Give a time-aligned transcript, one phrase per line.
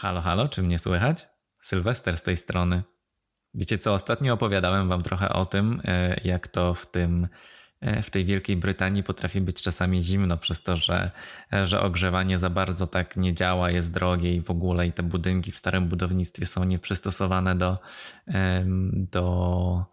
[0.00, 1.28] Halo, halo, czy mnie słychać?
[1.60, 2.82] Sylwester z tej strony.
[3.54, 7.28] Wiecie co, ostatnio opowiadałem wam trochę o tym, e, jak to w tym
[7.80, 11.10] e, w tej Wielkiej Brytanii potrafi być czasami zimno przez to, że,
[11.52, 15.02] e, że ogrzewanie za bardzo tak nie działa, jest drogie i w ogóle i te
[15.02, 17.78] budynki w starym budownictwie są nieprzystosowane do,
[18.92, 19.84] do,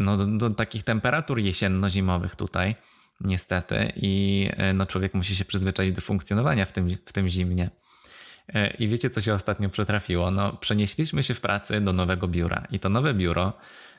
[0.00, 2.74] no, do, do takich temperatur jesienno-zimowych tutaj
[3.20, 7.70] niestety i no, człowiek musi się przyzwyczaić do funkcjonowania w tym, w tym zimnie.
[8.54, 10.30] E, I wiecie, co się ostatnio przetrafiło?
[10.30, 13.52] No, przenieśliśmy się w pracy do nowego biura i to nowe biuro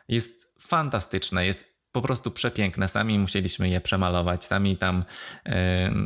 [0.07, 2.87] jest fantastyczne, jest po prostu przepiękne.
[2.87, 5.05] Sami musieliśmy je przemalować, sami tam
[5.47, 5.51] y,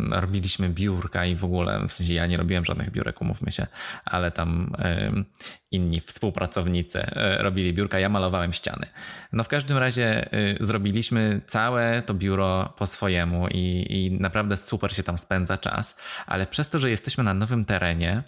[0.09, 3.67] robiliśmy biurka i w ogóle, w sensie ja nie robiłem żadnych biurek, umówmy się,
[4.05, 5.25] ale tam y,
[5.71, 8.87] inni współpracownicy y, robili biurka, ja malowałem ściany.
[9.33, 10.29] No w każdym razie
[10.59, 15.95] zrobiliśmy całe to biuro po swojemu i, i naprawdę super się tam spędza czas,
[16.25, 18.23] ale przez to, że jesteśmy na nowym terenie,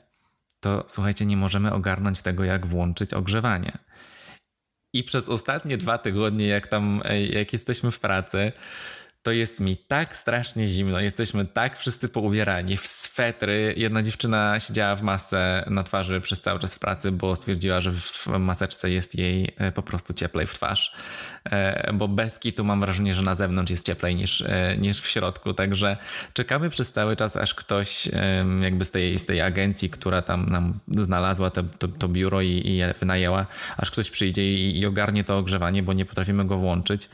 [0.59, 3.77] to słuchajcie, nie możemy ogarnąć tego, jak włączyć ogrzewanie.
[4.93, 7.01] I przez ostatnie dwa tygodnie, jak tam,
[7.31, 8.51] jak jesteśmy w pracy,
[9.21, 10.99] to jest mi tak strasznie zimno.
[10.99, 13.73] Jesteśmy tak wszyscy poubierani w swetry.
[13.77, 17.91] Jedna dziewczyna siedziała w masce na twarzy przez cały czas w pracy, bo stwierdziła, że
[17.91, 20.95] w maseczce jest jej e, po prostu cieplej w twarz.
[21.45, 25.07] E, bo bez kitu mam wrażenie, że na zewnątrz jest cieplej niż, e, niż w
[25.07, 25.53] środku.
[25.53, 25.97] Także
[26.33, 28.09] czekamy przez cały czas, aż ktoś
[28.61, 32.47] jakby z tej, z tej agencji, która tam nam znalazła to, to, to biuro i,
[32.47, 33.45] i je wynajęła,
[33.77, 37.09] aż ktoś przyjdzie i, i ogarnie to ogrzewanie, bo nie potrafimy go włączyć.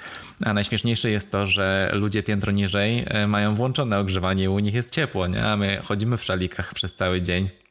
[0.45, 4.93] A najśmieszniejsze jest to, że ludzie piętro niżej e, mają włączone ogrzewanie, u nich jest
[4.93, 5.45] ciepło, nie?
[5.45, 7.64] a my chodzimy w szalikach przez cały dzień.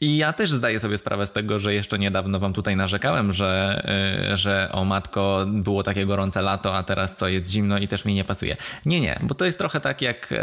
[0.00, 3.82] I ja też zdaję sobie sprawę z tego, że jeszcze niedawno wam tutaj narzekałem, że,
[4.32, 8.04] y, że o matko było takie gorące lato, a teraz co jest zimno i też
[8.04, 8.56] mi nie pasuje.
[8.86, 10.34] Nie, nie, bo to jest trochę tak jak,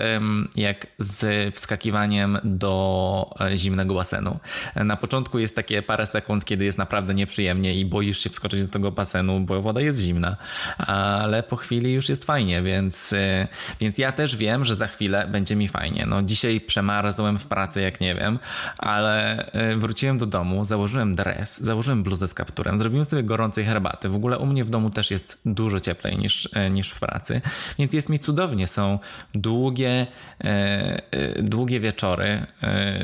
[0.55, 4.39] jak z wskakiwaniem do e, zimnego basenu.
[4.75, 8.67] Na początku jest takie parę sekund, kiedy jest naprawdę nieprzyjemnie i boisz się wskoczyć do
[8.67, 10.35] tego basenu, bo woda jest zimna,
[10.77, 13.47] ale po chwili już jest fajnie, więc, e,
[13.80, 16.05] więc ja też wiem, że za chwilę będzie mi fajnie.
[16.05, 18.39] No dzisiaj przemarzłem w pracy, jak nie wiem,
[18.77, 24.09] ale E, wróciłem do domu, założyłem dres, założyłem bluzę z kapturem, zrobiłem sobie gorącej herbaty.
[24.09, 27.42] W ogóle u mnie w domu też jest dużo cieplej niż, e, niż w pracy,
[27.80, 28.67] więc jest mi cudownie.
[28.67, 28.99] Są
[29.33, 30.08] długie,
[30.43, 32.45] e, długie wieczory.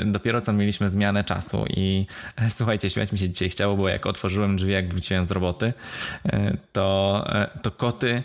[0.06, 2.06] Dopiero co mieliśmy zmianę czasu i
[2.58, 5.74] słuchajcie, śmiać mi się dzisiaj chciało, bo jak otworzyłem drzwi, jak wróciłem z roboty,
[6.72, 7.28] to,
[7.62, 8.24] to koty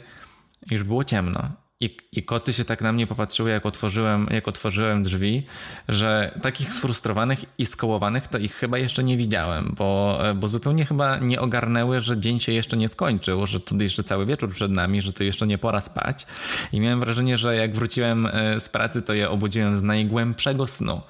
[0.70, 5.02] już było ciemno i, I koty się tak na mnie popatrzyły, jak otworzyłem, jak otworzyłem
[5.02, 5.42] drzwi,
[5.88, 11.18] że takich sfrustrowanych i skołowanych to ich chyba jeszcze nie widziałem, bo, bo zupełnie chyba
[11.18, 15.02] nie ogarnęły, że dzień się jeszcze nie skończył, że to jeszcze cały wieczór przed nami,
[15.02, 16.26] że to jeszcze nie pora spać.
[16.72, 21.00] I miałem wrażenie, że jak wróciłem e, z pracy, to je obudziłem z najgłębszego snu.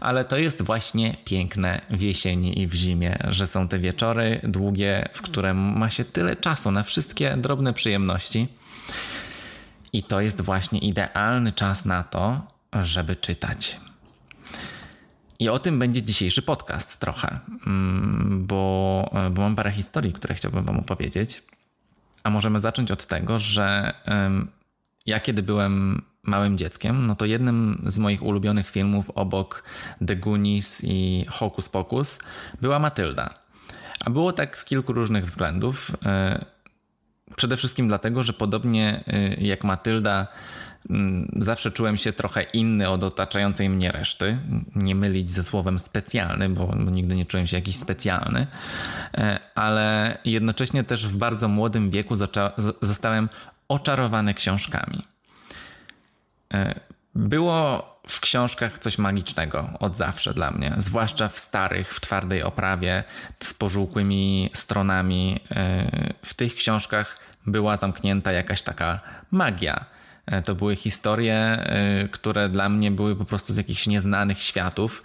[0.00, 5.08] Ale to jest właśnie piękne w jesieni i w zimie, że są te wieczory długie,
[5.12, 8.48] w które ma się tyle czasu na wszystkie drobne przyjemności.
[9.94, 12.46] I to jest właśnie idealny czas na to,
[12.82, 13.80] żeby czytać.
[15.38, 20.64] I o tym będzie dzisiejszy podcast trochę, mm, bo, bo mam parę historii, które chciałbym
[20.64, 21.42] Wam opowiedzieć.
[22.22, 23.94] A możemy zacząć od tego, że
[25.06, 29.64] ja kiedy byłem małym dzieckiem, no to jednym z moich ulubionych filmów obok
[30.06, 32.18] The Goonies i Hocus Pocus
[32.60, 33.34] była Matylda.
[34.00, 35.90] A było tak z kilku różnych względów.
[37.36, 40.26] Przede wszystkim dlatego, że podobnie y, jak Matylda,
[40.90, 44.38] mm, zawsze czułem się trochę inny od otaczającej mnie reszty.
[44.74, 48.46] Nie mylić ze słowem specjalny, bo nigdy nie czułem się jakiś specjalny,
[49.14, 52.14] e, ale jednocześnie też w bardzo młodym wieku
[52.82, 53.28] zostałem
[53.68, 55.02] oczarowany książkami.
[56.54, 56.80] E,
[57.14, 63.04] było w książkach coś magicznego od zawsze dla mnie, zwłaszcza w starych, w twardej oprawie,
[63.40, 65.40] z pożółkłymi stronami.
[65.50, 69.00] E, w tych książkach była zamknięta jakaś taka
[69.30, 69.84] magia.
[70.26, 75.02] E, to były historie, e, które dla mnie były po prostu z jakichś nieznanych światów.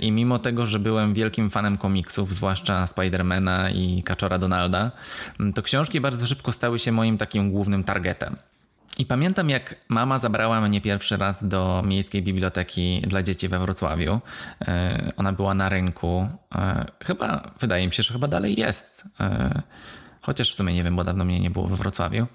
[0.00, 4.90] I mimo tego, że byłem wielkim fanem komiksów, zwłaszcza Spidermana i Kaczora Donalda,
[5.54, 8.36] to książki bardzo szybko stały się moim takim głównym targetem.
[8.98, 14.20] I pamiętam, jak mama zabrała mnie pierwszy raz do miejskiej biblioteki dla dzieci we Wrocławiu.
[14.60, 16.28] E, ona była na rynku.
[16.54, 19.04] E, chyba, wydaje mi się, że chyba dalej jest.
[19.20, 19.62] E,
[20.20, 22.26] chociaż w sumie nie wiem, bo dawno mnie nie było we Wrocławiu.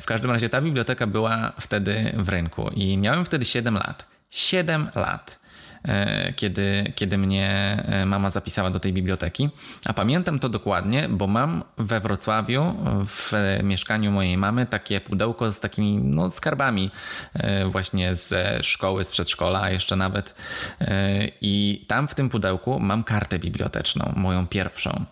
[0.00, 4.06] W każdym razie ta biblioteka była wtedy w rynku i miałem wtedy 7 lat.
[4.30, 5.39] 7 lat.
[5.84, 7.48] E, kiedy, kiedy mnie
[7.88, 9.48] e, mama zapisała do tej biblioteki.
[9.86, 12.74] A pamiętam to dokładnie, bo mam we Wrocławiu
[13.06, 13.32] w
[13.62, 16.90] mieszkaniu mojej mamy takie pudełko z takimi no, skarbami
[17.66, 20.34] właśnie ze szkoły, z przedszkola, a jeszcze nawet.
[21.40, 25.04] I tam w tym pudełku mam kartę biblioteczną, moją pierwszą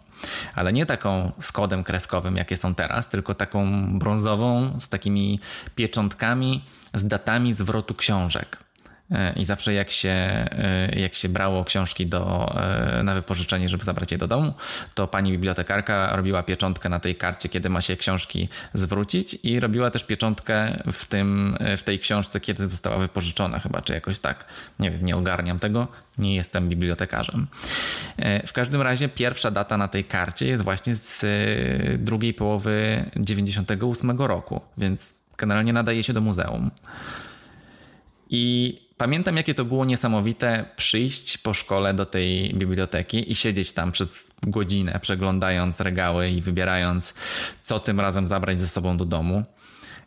[0.54, 5.40] ale nie taką z kodem kreskowym, jakie są teraz, tylko taką brązową z takimi
[5.74, 6.64] pieczątkami,
[6.94, 8.67] z datami zwrotu książek.
[9.10, 13.84] E, I zawsze jak się, e, jak się brało książki do, e, na wypożyczenie, żeby
[13.84, 14.52] zabrać je do domu,
[14.94, 19.90] to pani bibliotekarka robiła pieczątkę na tej karcie, kiedy ma się książki zwrócić i robiła
[19.90, 24.44] też pieczątkę w, tym, w tej książce, kiedy została wypożyczona chyba, czy jakoś tak.
[24.78, 25.88] Nie wiem, nie ogarniam tego,
[26.18, 27.46] nie jestem bibliotekarzem.
[28.46, 31.24] W każdym razie pierwsza data na tej karcie jest właśnie z
[32.02, 36.70] drugiej połowy 98 roku, więc generalnie nadaje się do muzeum.
[38.30, 43.92] I Pamiętam, jakie to było niesamowite przyjść po szkole do tej biblioteki i siedzieć tam
[43.92, 47.14] przez godzinę, przeglądając regały i wybierając,
[47.62, 49.42] co tym razem zabrać ze sobą do domu.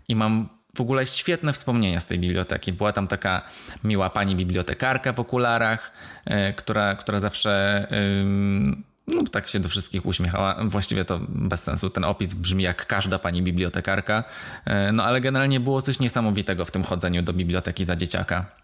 [0.08, 2.74] I mam w ogóle świetne wspomnienia z tej biblioteki.
[2.74, 3.42] Była tam taka
[3.84, 5.92] miła pani bibliotekarka w okularach,
[6.26, 7.88] yy, która, która zawsze.
[7.92, 10.56] Yy, no, tak się do wszystkich uśmiechała.
[10.64, 11.90] Właściwie to bez sensu.
[11.90, 14.24] Ten opis brzmi jak każda pani bibliotekarka.
[14.66, 18.61] E, no ale generalnie było coś niesamowitego w tym chodzeniu do biblioteki za dzieciaka.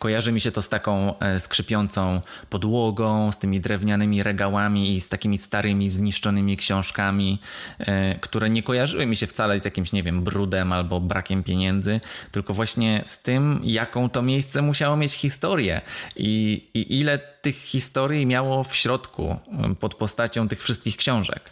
[0.00, 2.20] Kojarzy mi się to z taką e, skrzypiącą
[2.50, 7.40] podłogą, z tymi drewnianymi regałami i z takimi starymi, zniszczonymi książkami,
[7.78, 12.00] e, które nie kojarzyły mi się wcale z jakimś, nie wiem, brudem albo brakiem pieniędzy,
[12.32, 15.80] tylko właśnie z tym, jaką to miejsce musiało mieć historię
[16.16, 21.50] i, i ile tych historii miało w środku e, pod postacią tych wszystkich książek.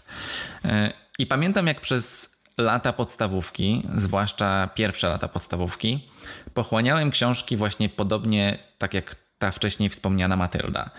[1.19, 6.09] I pamiętam, jak przez lata podstawówki, zwłaszcza pierwsze lata podstawówki,
[6.55, 10.91] pochłaniałem książki właśnie podobnie tak jak ta wcześniej wspomniana Matylda.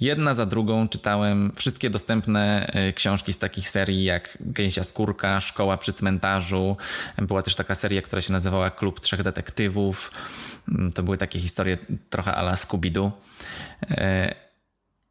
[0.00, 5.76] Jedna za drugą czytałem wszystkie dostępne e, książki z takich serii jak Gęsia Skórka, Szkoła
[5.76, 6.76] przy cmentarzu.
[7.18, 10.10] Była też taka seria, która się nazywała Klub Trzech Detektywów.
[10.68, 11.78] Mm, to były takie historie
[12.10, 13.10] trochę ala Scooby-Doo.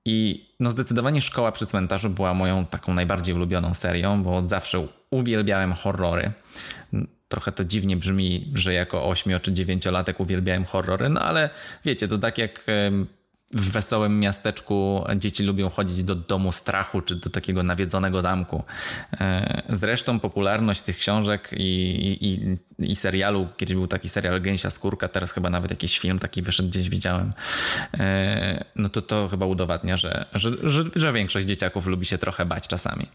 [0.05, 4.87] I no zdecydowanie Szkoła przy cmentarzu była moją taką najbardziej ulubioną serią, bo od zawsze
[5.11, 6.31] uwielbiałem horrory.
[7.27, 11.49] Trochę to dziwnie brzmi, że jako 8 czy 9-latek uwielbiałem horrory, no ale
[11.85, 12.65] wiecie, to tak jak
[13.55, 18.63] w wesołym miasteczku dzieci lubią chodzić do domu strachu czy do takiego nawiedzonego zamku.
[19.21, 22.55] E, zresztą popularność tych książek i, i,
[22.91, 26.69] i serialu, kiedyś był taki serial Gęsia Skórka, teraz chyba nawet jakiś film taki wyszedł,
[26.69, 27.33] gdzieś widziałem,
[27.93, 32.45] e, no to to chyba udowadnia, że, że, że, że większość dzieciaków lubi się trochę
[32.45, 33.05] bać czasami.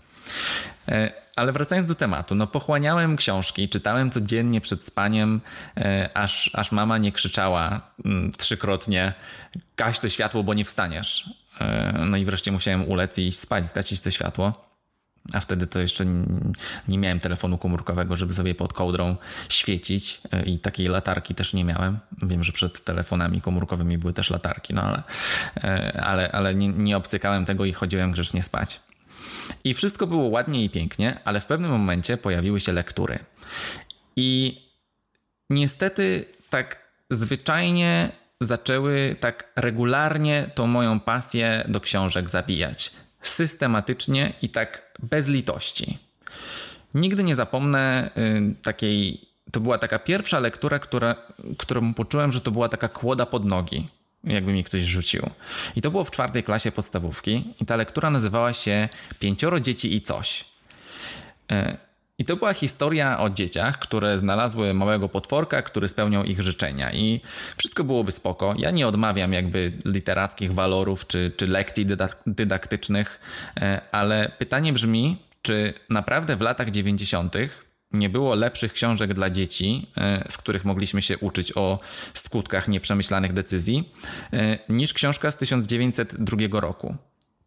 [0.88, 5.40] E, ale wracając do tematu, no pochłaniałem książki, czytałem codziennie przed spaniem,
[5.76, 9.14] e, aż, aż mama nie krzyczała mm, trzykrotnie
[9.76, 11.30] gaś to światło, bo nie wstaniesz.
[11.60, 14.70] E, no i wreszcie musiałem ulec i iść spać, zgasić to światło.
[15.32, 16.04] A wtedy to jeszcze
[16.88, 19.16] nie miałem telefonu komórkowego, żeby sobie pod kołdrą
[19.48, 21.98] świecić i takiej latarki też nie miałem.
[22.22, 25.02] Wiem, że przed telefonami komórkowymi były też latarki, no ale,
[26.02, 28.80] ale, ale nie, nie obcykałem tego i chodziłem grzecznie spać.
[29.64, 33.18] I wszystko było ładnie i pięknie, ale w pewnym momencie pojawiły się lektury.
[34.16, 34.60] I
[35.50, 42.92] niestety tak zwyczajnie zaczęły tak regularnie tą moją pasję do książek zabijać.
[43.22, 45.98] Systematycznie i tak bez litości.
[46.94, 49.28] Nigdy nie zapomnę y, takiej.
[49.52, 51.16] To była taka pierwsza lektura, która,
[51.58, 53.88] którą poczułem, że to była taka kłoda pod nogi
[54.24, 55.30] jakby mi ktoś rzucił.
[55.76, 60.02] I to było w czwartej klasie podstawówki i ta lektura nazywała się Pięcioro dzieci i
[60.02, 60.44] coś.
[61.52, 61.76] E,
[62.18, 66.92] I to była historia o dzieciach, które znalazły małego potworka, który spełniał ich życzenia.
[66.92, 67.20] I
[67.56, 68.54] wszystko byłoby spoko.
[68.58, 71.86] Ja nie odmawiam jakby literackich walorów czy, czy lekcji
[72.26, 73.20] dydaktycznych,
[73.60, 77.34] e, ale pytanie brzmi, czy naprawdę w latach 90
[77.92, 81.78] nie było lepszych książek dla dzieci, e, z których mogliśmy się uczyć o
[82.14, 83.92] skutkach nieprzemyślanych decyzji,
[84.32, 86.96] e, niż książka z 1902 roku.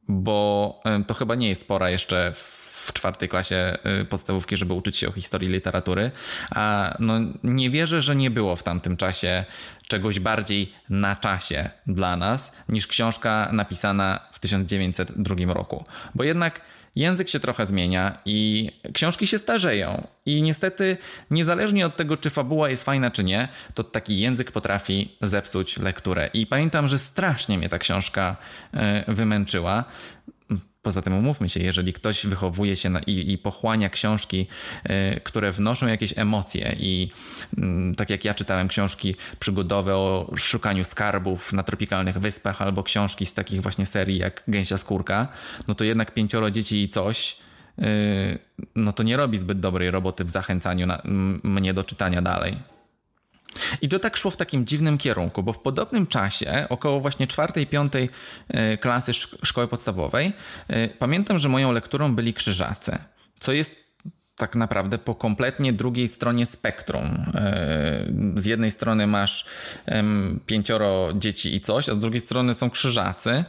[0.07, 3.77] Bo e, to chyba nie jest pora jeszcze w czwartej klasie
[4.09, 6.11] podstawówki, żeby uczyć się o historii literatury,
[6.49, 9.45] a no nie wierzę, że nie było w tamtym czasie
[9.87, 15.85] czegoś bardziej na czasie dla nas niż książka napisana w 1902 roku.
[16.15, 16.61] Bo jednak
[16.95, 20.07] język się trochę zmienia i książki się starzeją.
[20.25, 20.97] I niestety,
[21.31, 26.29] niezależnie od tego, czy fabuła jest fajna, czy nie, to taki język potrafi zepsuć lekturę.
[26.33, 28.35] I pamiętam, że strasznie mnie ta książka
[28.73, 29.83] e, wymęczyła.
[30.83, 34.47] Poza tym umówmy się, jeżeli ktoś wychowuje się na, i, i, pochłania książki,
[35.15, 37.09] y, które wnoszą jakieś emocje i
[37.57, 43.25] y, tak jak ja czytałem książki przygodowe o szukaniu skarbów na tropikalnych wyspach albo książki
[43.25, 45.27] z takich właśnie serii jak Gęsia Skórka,
[45.67, 47.37] no to jednak pięcioro dzieci i coś
[47.79, 47.83] y,
[48.75, 51.01] no to nie robi zbyt dobrej roboty w zachęcaniu na,
[51.43, 52.72] mnie do czytania dalej.
[53.81, 57.67] I to tak szło w takim dziwnym kierunku, bo w podobnym czasie, około właśnie czwartej,
[57.67, 58.09] piątej
[58.47, 60.33] e, klasy szkoły podstawowej,
[60.67, 62.97] e, pamiętam, że moją lekturą byli krzyżacy,
[63.39, 63.83] co jest
[64.37, 67.25] tak naprawdę po kompletnie drugiej stronie spektrum.
[67.35, 68.05] E,
[68.35, 69.45] z jednej strony masz
[70.45, 73.43] pięcioro dzieci i coś, a z drugiej strony są krzyżacy.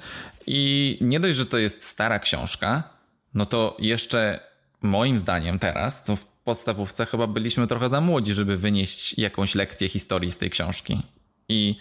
[0.47, 2.83] I nie dość, że to jest stara książka,
[3.35, 4.41] no to jeszcze
[4.83, 9.89] moim zdaniem teraz, to w podstawówce chyba byliśmy trochę za młodzi, żeby wynieść jakąś lekcję
[9.89, 11.03] historii z tej książki.
[11.49, 11.77] I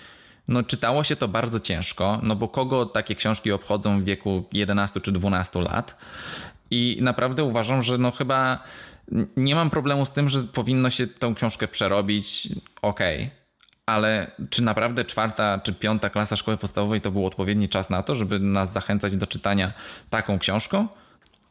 [0.48, 5.02] no, czytało się to bardzo ciężko, no bo kogo takie książki obchodzą w wieku 11
[5.02, 5.98] czy 12 lat?
[6.72, 8.64] I naprawdę uważam, że no chyba
[9.38, 12.50] nie mam problemu z tym, że powinno się tą książkę przerobić.
[12.82, 13.18] Okej.
[13.18, 13.44] Okay.
[13.86, 18.16] Ale czy naprawdę czwarta czy piąta klasa szkoły podstawowej to był odpowiedni czas na to,
[18.16, 19.74] żeby nas zachęcać do czytania
[20.10, 20.88] taką książką?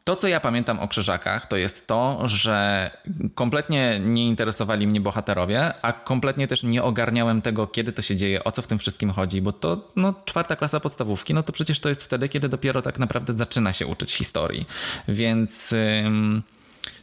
[0.03, 2.91] To, co ja pamiętam o krzyżakach, to jest to, że
[3.35, 8.43] kompletnie nie interesowali mnie bohaterowie, a kompletnie też nie ogarniałem tego, kiedy to się dzieje,
[8.43, 11.79] o co w tym wszystkim chodzi, bo to no, czwarta klasa podstawówki, no to przecież
[11.79, 14.65] to jest wtedy, kiedy dopiero tak naprawdę zaczyna się uczyć historii.
[15.07, 16.43] Więc ym,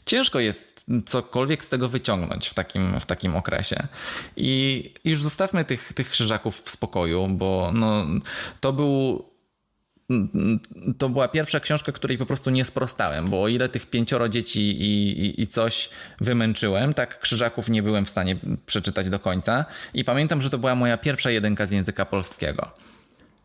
[0.07, 3.89] ciężko jest cokolwiek z tego wyciągnąć w takim, w takim okresie.
[4.37, 8.07] I już zostawmy tych, tych krzyżaków w spokoju, bo no,
[8.61, 9.30] to był
[10.99, 14.61] to była pierwsza książka, której po prostu nie sprostałem, bo o ile tych pięcioro dzieci
[14.61, 15.91] i, i, i, coś
[16.21, 18.37] wymęczyłem, tak krzyżaków nie byłem w stanie
[18.67, 19.65] przeczytać do końca.
[19.95, 22.71] I pamiętam, że to była moja pierwsza jedynka z języka polskiego.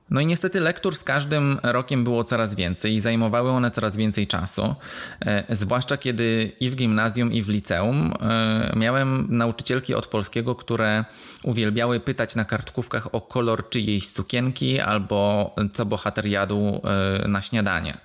[0.10, 4.28] No i niestety lektur z każdym rokiem było coraz więcej i zajmowały one coraz więcej
[4.28, 4.76] czasu.
[5.26, 11.06] E, zwłaszcza kiedy i w gimnazjum, i w liceum e, miałem nauczycielki od polskiego, które
[11.44, 16.82] uwielbiały pytać na kartkówkach o kolor czyjejś sukienki albo co bohater jadł
[17.24, 17.98] e, na śniadanie.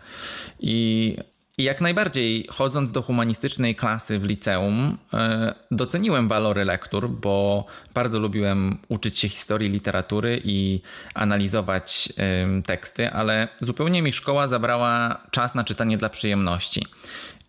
[0.61, 1.16] I
[1.60, 7.64] i jak najbardziej, chodząc do humanistycznej klasy w liceum, e, doceniłem walory lektur, bo
[7.94, 10.80] bardzo lubiłem uczyć się historii literatury i
[11.14, 12.12] analizować
[12.66, 16.86] teksty, ale zupełnie mi szkoła zabrała czas na czytanie dla przyjemności.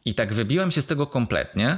[0.06, 1.78] I tak wybiłem się z tego kompletnie.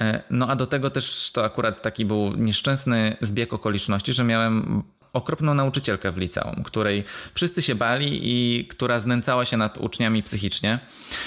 [0.00, 4.82] E, no a do tego też to akurat taki był nieszczęsny zbieg okoliczności, że miałem
[5.12, 10.78] okropną nauczycielkę w liceum, której wszyscy się bali i która znęcała się nad uczniami psychicznie.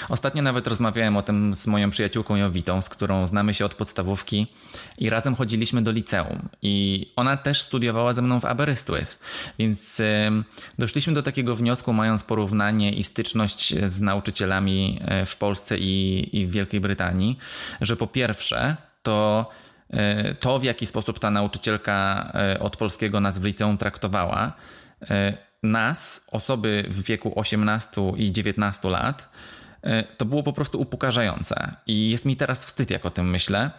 [0.08, 4.46] Ostatnio nawet rozmawiałem o tym z moją przyjaciółką Jowitą, z którą znamy się od podstawówki
[4.98, 6.48] i razem chodziliśmy do liceum.
[6.62, 9.18] I ona też studiowała ze mną w Aberystwyth,
[9.58, 10.02] więc
[10.78, 16.46] doszliśmy do takiego wniosku, mając porównanie i styczność z nauczycielami e, w Polsce i, i
[16.46, 17.38] w Wielkiej Brytanii,
[17.80, 19.50] że po pierwsze to
[20.40, 24.52] to, w jaki sposób ta nauczycielka e, od polskiego nas w liceum traktowała,
[25.10, 29.30] e, nas, osoby w wieku 18 i 19 lat,
[30.16, 31.76] to było po prostu upokarzające.
[31.86, 33.70] I jest mi teraz wstyd, jak o tym myślę.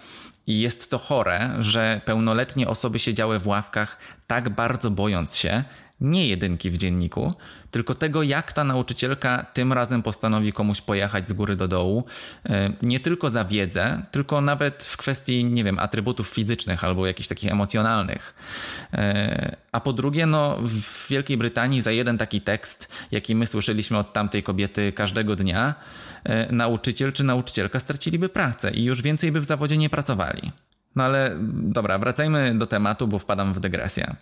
[0.47, 3.97] I jest to chore, że pełnoletnie osoby siedziały w ławkach
[4.27, 5.63] tak bardzo bojąc się,
[6.01, 7.33] nie jedynki w dzienniku,
[7.75, 12.05] tylko tego, jak ta nauczycielka tym razem postanowi komuś pojechać z góry do dołu.
[12.45, 17.29] E, nie tylko za wiedzę, tylko nawet w kwestii, nie wiem, atrybutów fizycznych albo jakichś
[17.29, 18.35] takich emocjonalnych.
[18.93, 23.97] E, a po drugie, no, w Wielkiej Brytanii za jeden taki tekst, jaki my słyszeliśmy
[23.97, 25.73] od tamtej kobiety każdego dnia,
[26.23, 30.51] e, nauczyciel czy nauczycielka straciliby pracę i już więcej by w zawodzie nie pracowali.
[30.95, 34.15] No ale dobra, wracajmy do tematu, bo wpadam w dygresję.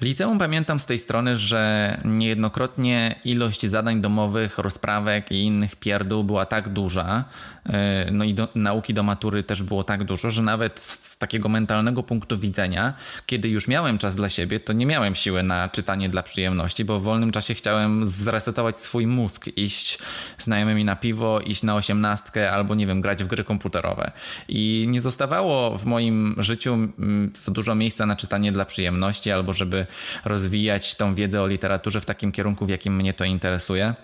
[0.00, 6.46] Liceum pamiętam z tej strony, że niejednokrotnie ilość zadań domowych, rozprawek i innych pierdół była
[6.46, 7.24] tak duża,
[7.66, 11.48] e, no i do, nauki do matury też było tak dużo, że nawet z takiego
[11.48, 12.94] mentalnego punktu widzenia,
[13.26, 16.98] kiedy już miałem czas dla siebie, to nie miałem siły na czytanie dla przyjemności, bo
[17.00, 19.98] w wolnym czasie chciałem zresetować swój mózg, iść
[20.38, 24.10] znajomymi na piwo, iść na osiemnastkę albo nie wiem, grać w gry komputerowe.
[24.48, 29.52] I nie zostawało w moim życiu mm, za dużo miejsca na czytanie dla przyjemności albo
[29.52, 29.85] żeby
[30.24, 33.94] rozwijać tą wiedzę o literaturze w takim kierunku, w jakim mnie to interesuje.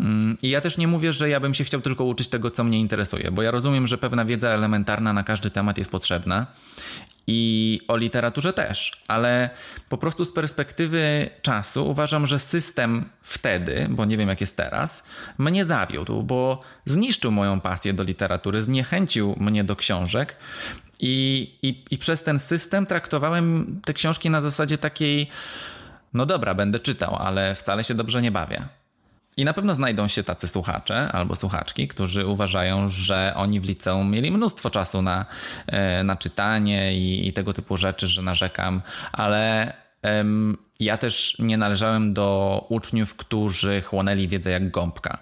[0.00, 2.64] Mm, I ja też nie mówię, że ja bym się chciał tylko uczyć tego, co
[2.64, 6.46] mnie interesuje, bo ja rozumiem, że pewna wiedza elementarna na każdy temat jest potrzebna
[7.26, 9.50] i o literaturze też, ale
[9.88, 15.04] po prostu z perspektywy czasu uważam, że system wtedy, bo nie wiem jak jest teraz,
[15.38, 20.36] mnie zawiódł, bo zniszczył moją pasję do literatury, zniechęcił mnie do książek
[21.00, 25.28] i, i, i przez ten system traktowałem te książki na zasadzie takiej,
[26.14, 28.62] no dobra, będę czytał, ale wcale się dobrze nie bawię.
[29.36, 34.10] I na pewno znajdą się tacy słuchacze albo słuchaczki, którzy uważają, że oni w liceum
[34.10, 35.26] mieli mnóstwo czasu na,
[35.66, 38.82] e, na czytanie i, i tego typu rzeczy, że narzekam,
[39.12, 39.72] ale
[40.80, 45.18] ja też nie należałem do uczniów, którzy chłonęli wiedzę jak gąbka.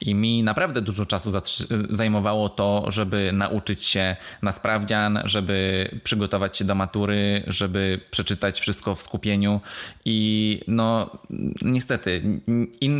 [0.00, 1.30] I mi naprawdę dużo czasu
[1.90, 8.94] zajmowało to, żeby nauczyć się na sprawdzian, żeby przygotować się do matury, żeby przeczytać wszystko
[8.94, 9.60] w skupieniu.
[10.04, 11.10] I no,
[11.62, 12.22] niestety,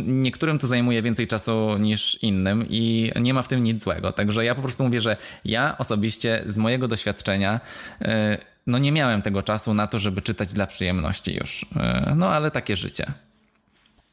[0.05, 4.11] niektórym to zajmuje więcej czasu niż innym, i nie ma w tym nic złego.
[4.11, 7.59] Także ja po prostu mówię, że ja osobiście z mojego doświadczenia.
[8.01, 8.07] Yy,
[8.67, 11.65] no nie miałem tego czasu na to, żeby czytać dla przyjemności już.
[11.75, 13.13] E, no ale takie życie.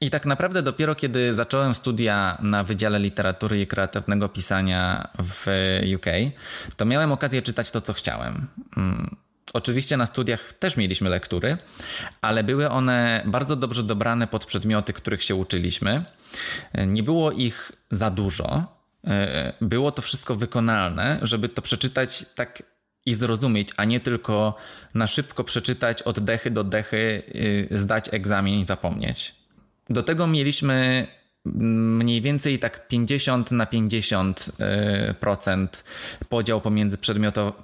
[0.01, 5.47] I tak naprawdę dopiero kiedy zacząłem studia na Wydziale Literatury i Kreatywnego Pisania w
[5.97, 6.07] UK,
[6.77, 8.47] to miałem okazję czytać to, co chciałem.
[8.77, 9.17] Mm,
[9.53, 11.59] oczywiście na studiach też mieliśmy lektury,
[12.21, 16.05] ale były one bardzo dobrze dobrane pod przedmioty, których się uczyliśmy.
[16.73, 18.65] E, nie było ich za dużo.
[19.07, 22.63] E, było to wszystko wykonalne, żeby to przeczytać tak
[23.07, 24.55] i zrozumieć, a nie tylko
[24.95, 27.23] na szybko przeczytać od dechy do dechy,
[27.73, 29.35] y, zdać egzamin i zapomnieć.
[29.91, 31.07] Do tego mieliśmy
[31.45, 34.49] mniej więcej tak 50 na 50
[35.11, 35.85] y, procent
[36.29, 36.99] podział pomiędzy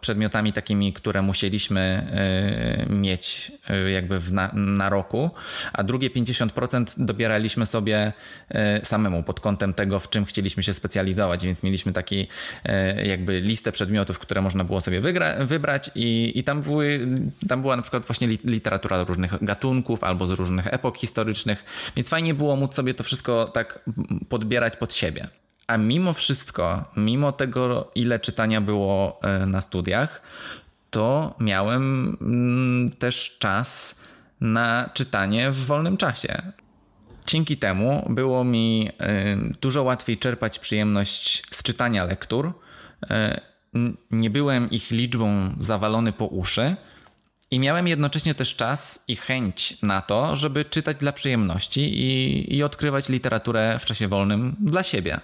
[0.00, 2.06] przedmiotami takimi, które musieliśmy
[2.88, 5.30] y, mieć y, jakby na, na roku,
[5.72, 8.12] a drugie 50% dobieraliśmy sobie
[8.82, 12.28] samemu pod kątem tego, w czym chcieliśmy się specjalizować, więc mieliśmy taki
[13.04, 17.06] jakby listę przedmiotów, które można było sobie wygra, wybrać i, i tam, były,
[17.48, 21.64] tam była na przykład właśnie literatura różnych gatunków albo z różnych epok historycznych,
[21.96, 23.67] więc fajnie było móc sobie to wszystko tak
[24.28, 25.28] podbierać pod siebie.
[25.66, 30.22] A mimo wszystko, mimo tego, ile czytania było e, na studiach,
[30.90, 34.00] to miałem mm, też czas
[34.40, 36.42] na czytanie w wolnym czasie.
[37.26, 42.52] Dzięki temu było mi e, dużo łatwiej czerpać przyjemność z czytania lektur.
[43.10, 43.40] E,
[44.10, 46.76] nie byłem ich liczbą zawalony po uszy
[47.50, 52.62] i miałem jednocześnie też czas i chęć na to, żeby czytać dla przyjemności i, i
[52.62, 55.20] odkrywać literaturę w czasie wolnym dla siebie.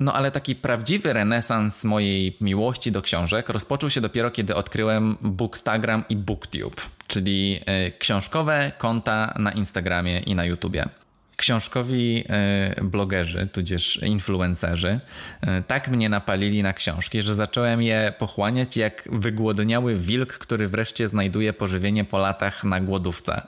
[0.00, 6.04] No ale taki prawdziwy renesans mojej miłości do książek rozpoczął się dopiero kiedy odkryłem Bookstagram
[6.08, 10.88] i Booktube, czyli e, książkowe konta na Instagramie i na YouTubie
[11.36, 15.00] książkowi e, blogerzy, tudzież influencerzy,
[15.40, 21.08] e, tak mnie napalili na książki, że zacząłem je pochłaniać jak wygłodniały wilk, który wreszcie
[21.08, 23.42] znajduje pożywienie po latach na głodówce.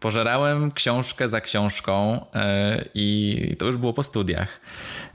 [0.00, 4.60] Pożerałem książkę za książką e, i to już było po studiach.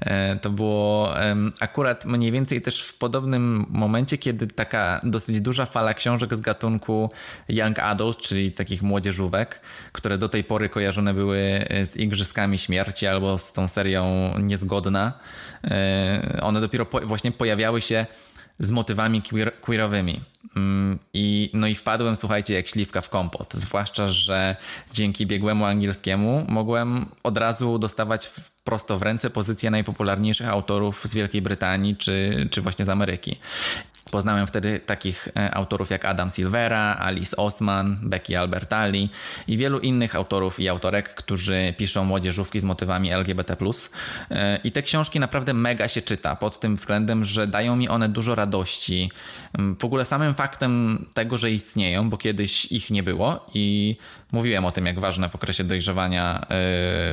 [0.01, 1.13] E, to było
[1.59, 7.12] akurat mniej więcej też w podobnym momencie, kiedy taka dosyć duża fala książek z gatunku
[7.49, 13.38] Young Adult, czyli takich młodzieżówek, które do tej pory kojarzone były z Igrzyskami Śmierci albo
[13.38, 15.13] z tą serią Niezgodna.
[15.63, 18.05] E, one dopiero właśnie pojawiały się
[18.59, 20.21] z motywami queer, queerowymi.
[20.55, 23.53] Mm, I, no i wpadłem, słuchajcie, jak śliwka w kompot.
[23.53, 24.55] Zwłaszcza, że
[24.93, 28.31] dzięki biegłemu angielskiemu mogłem od razu dostawać
[28.63, 33.37] prosto w ręce pozycje najpopularniejszych autorów z Wielkiej Brytanii czy, czy właśnie z Ameryki.
[34.11, 39.09] Poznałem wtedy takich e, autorów jak Adam Silvera, Alice Osman, Becky Albertalli
[39.47, 43.55] i wielu innych autorów i autorek, którzy piszą młodzieżówki z motywami LGBT.
[44.31, 48.09] E, I te książki naprawdę mega się czyta pod tym względem, że dają mi one
[48.09, 49.11] dużo radości.
[49.79, 53.97] W ogóle samym faktem tego, że istnieją, bo kiedyś ich nie było i
[54.31, 56.47] Mówiłem o tym, jak ważne w okresie dojrzewania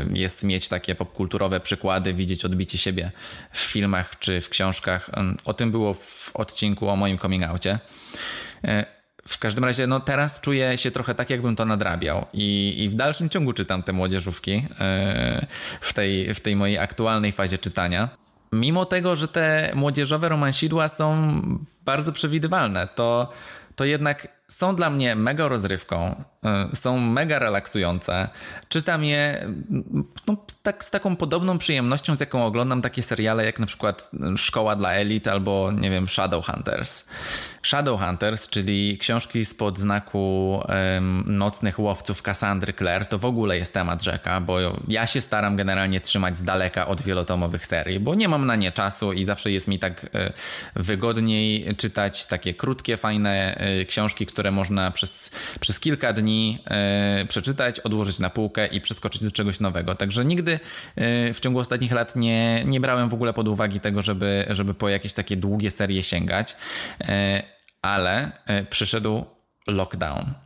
[0.08, 3.10] y, jest mieć takie popkulturowe przykłady, widzieć odbicie siebie
[3.52, 5.10] w filmach czy w książkach.
[5.44, 7.78] O tym było w odcinku o moim coming outie.
[8.64, 8.84] Y,
[9.28, 12.94] w każdym razie, no teraz czuję się trochę tak, jakbym to nadrabiał i, i w
[12.94, 14.62] dalszym ciągu czytam te młodzieżówki y,
[15.80, 18.08] w tej, w tej mojej aktualnej fazie czytania.
[18.52, 21.40] Mimo tego, że te młodzieżowe romansidła są
[21.84, 23.32] bardzo przewidywalne, to,
[23.76, 26.24] to jednak są dla mnie mega rozrywką,
[26.72, 28.28] y, są mega relaksujące.
[28.68, 29.48] Czytam je
[30.26, 34.76] no, tak z taką podobną przyjemnością, z jaką oglądam takie seriale jak na przykład Szkoła
[34.76, 37.04] dla Elit albo nie wiem Shadowhunters.
[37.62, 44.02] Shadowhunters, czyli książki spod znaku um, nocnych łowców Cassandry Clare, to w ogóle jest temat
[44.02, 48.46] rzeka, bo ja się staram generalnie trzymać z daleka od wielotomowych serii, bo nie mam
[48.46, 50.32] na nie czasu i zawsze jest mi tak e,
[50.74, 58.18] wygodniej czytać takie krótkie, fajne książki, które można przez, przez kilka dni e, przeczytać, odłożyć
[58.18, 59.94] na półkę i przeskoczyć do czegoś nowego.
[59.94, 60.60] Także nigdy
[61.34, 64.88] w ciągu ostatnich lat nie, nie brałem w ogóle pod uwagę tego, żeby, żeby po
[64.88, 66.56] jakieś takie długie serie sięgać
[67.86, 69.24] ale e, przyszedł
[69.66, 70.45] lockdown.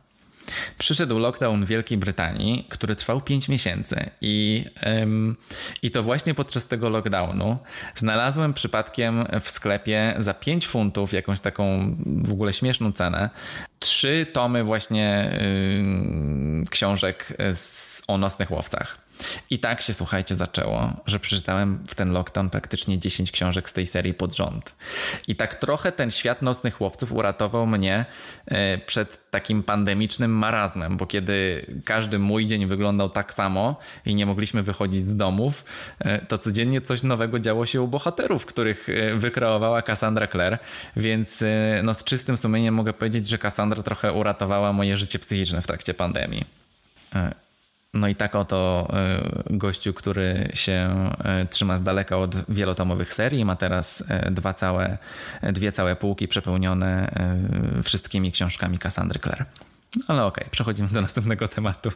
[0.77, 4.09] Przyszedł lockdown w Wielkiej Brytanii, który trwał 5 miesięcy.
[4.21, 4.65] I,
[5.01, 5.37] ym,
[5.81, 7.57] I to właśnie podczas tego lockdownu
[7.95, 13.29] znalazłem przypadkiem w sklepie za 5 funtów jakąś taką w ogóle śmieszną cenę
[13.81, 15.31] trzy tomy właśnie
[16.59, 18.97] yy, książek z, o nocnych łowcach.
[19.49, 23.87] I tak się, słuchajcie, zaczęło, że przeczytałem w ten lockdown praktycznie 10 książek z tej
[23.87, 24.75] serii pod rząd.
[25.27, 28.05] I tak trochę ten świat nocnych łowców uratował mnie
[28.45, 34.25] e, przed takim pandemicznym marazmem, bo kiedy każdy mój dzień wyglądał tak samo i nie
[34.25, 35.65] mogliśmy wychodzić z domów,
[35.99, 40.59] e, to codziennie coś nowego działo się u bohaterów, których e, wykreowała Cassandra Clare,
[40.95, 41.43] więc
[41.83, 45.93] no, z czystym sumieniem mogę powiedzieć, że Cassandra trochę uratowała moje życie psychiczne w trakcie
[45.93, 46.45] pandemii.
[47.93, 53.45] No i tak oto e, gościu, który się e, trzyma z daleka od wielotomowych serii,
[53.45, 54.97] ma teraz e, dwa całe,
[55.43, 57.11] dwie całe półki przepełnione
[57.83, 59.45] wszystkimi książkami Cassandry Clare.
[59.95, 61.91] No ale okej, okay, przechodzimy do następnego tematu.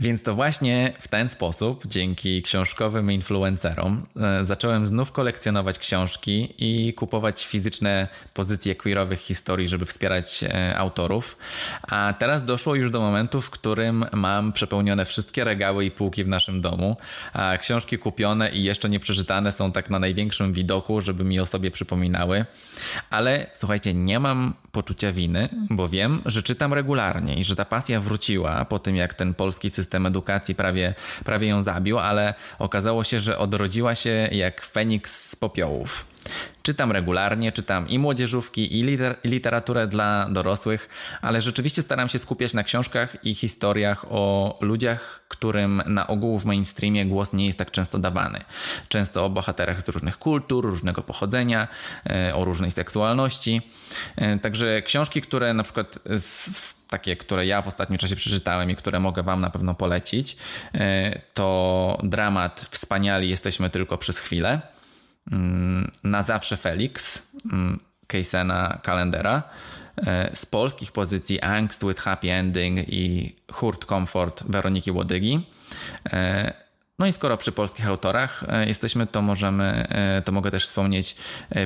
[0.00, 6.94] Więc to właśnie w ten sposób, dzięki książkowym influencerom, e, zacząłem znów kolekcjonować książki i
[6.94, 11.36] kupować fizyczne pozycje queerowych historii, żeby wspierać e, autorów.
[11.82, 16.28] A teraz doszło już do momentu, w którym mam przepełnione wszystkie regały i półki w
[16.28, 16.96] naszym domu,
[17.32, 21.46] a książki kupione i jeszcze nie przeczytane są tak na największym widoku, żeby mi o
[21.46, 22.44] sobie przypominały.
[23.10, 28.00] Ale słuchajcie, nie mam poczucia winy, bo wiem, że czytam regularnie i że ta pasja
[28.00, 33.20] wróciła po tym, jak ten polski system edukacji prawie, prawie ją zabił, ale okazało się,
[33.20, 36.06] że odrodziła się jak Feniks z popiołów.
[36.62, 40.88] Czytam regularnie, czytam i młodzieżówki, i literaturę dla dorosłych,
[41.22, 46.44] ale rzeczywiście staram się skupiać na książkach i historiach o ludziach, którym na ogół w
[46.44, 48.44] mainstreamie głos nie jest tak często dawany.
[48.88, 51.68] Często o bohaterach z różnych kultur, różnego pochodzenia,
[52.06, 53.62] e, o różnej seksualności.
[54.16, 55.98] E, także książki, które na przykład
[56.90, 60.36] takie, które ja w ostatnim czasie przeczytałem i które mogę Wam na pewno polecić,
[60.74, 64.60] e, to dramat Wspaniali jesteśmy tylko przez chwilę
[65.32, 67.22] Mm, na zawsze Felix
[67.52, 69.42] mm, Keysena Kalendera.
[70.06, 75.46] E, z polskich pozycji Angst with Happy Ending i Hurt Comfort Weroniki Łodygi.
[76.98, 79.88] E, no i skoro przy polskich autorach e, jesteśmy, to możemy,
[80.24, 81.16] to mogę też wspomnieć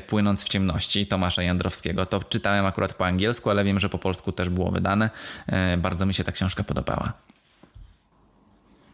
[0.06, 2.06] Płynąc w ciemności Tomasza Jędrowskiego.
[2.06, 5.10] To czytałem akurat po angielsku, ale wiem, że po polsku też było wydane.
[5.78, 7.12] Bardzo mi się ta książka podobała.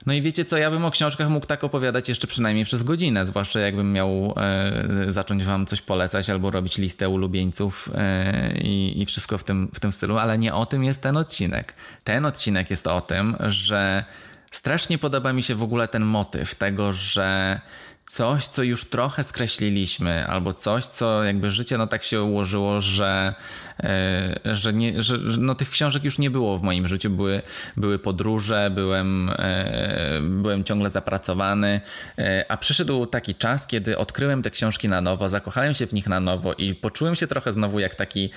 [0.08, 3.26] No i wiecie co, ja bym o książkach mógł tak opowiadać jeszcze przynajmniej przez godzinę,
[3.26, 9.06] zwłaszcza jakbym miał e, zacząć wam coś polecać albo robić listę ulubieńców e, i, i
[9.06, 11.74] wszystko w tym, w tym stylu, ale nie o tym jest ten odcinek.
[12.04, 14.04] Ten odcinek jest o tym, że
[14.50, 17.60] strasznie podoba mi się w ogóle ten motyw tego, że
[18.08, 23.34] coś, co już trochę skreśliliśmy, albo coś, co jakby życie no tak się ułożyło, że,
[23.80, 27.10] e, że, nie, że no tych książek już nie było w moim życiu.
[27.10, 27.42] Były,
[27.76, 31.80] były podróże, byłem, e, byłem ciągle zapracowany,
[32.18, 36.06] e, a przyszedł taki czas, kiedy odkryłem te książki na nowo, zakochałem się w nich
[36.06, 38.30] na nowo i poczułem się trochę znowu jak taki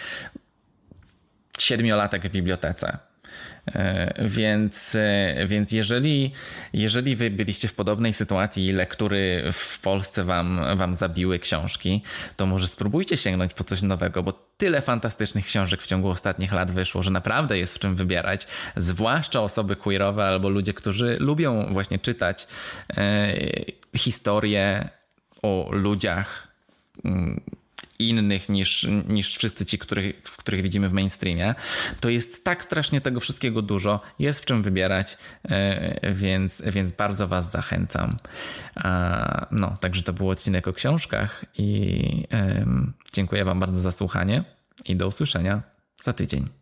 [1.60, 3.11] siedmiolatek w bibliotece.
[3.68, 6.32] E, więc, e, więc jeżeli,
[6.74, 12.02] jeżeli wy byliście w podobnej sytuacji i lektury w Polsce wam, wam zabiły książki,
[12.38, 16.72] to może spróbujcie sięgnąć po coś nowego, bo tyle fantastycznych książek w ciągu ostatnich lat
[16.72, 22.00] wyszło, że naprawdę jest w czym wybierać, zwłaszcza osoby queerowe albo ludzie, którzy lubią właśnie
[22.00, 22.48] czytać
[22.98, 23.36] e,
[23.96, 24.90] historie
[25.42, 26.48] o ludziach
[27.06, 27.42] mm,
[28.10, 31.56] innych niż, niż wszyscy ci, których, których widzimy w mainstreamie,
[32.00, 37.28] to jest tak strasznie tego wszystkiego dużo, jest w czym wybierać, e, więc, więc bardzo
[37.28, 38.18] Was zachęcam.
[39.52, 42.28] No, także to był odcinek o książkach i
[43.14, 44.44] dziękuję Wam bardzo za słuchanie
[44.86, 45.62] i do usłyszenia
[46.04, 46.61] za tydzień.